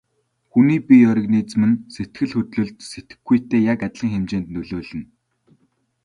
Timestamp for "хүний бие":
0.51-1.03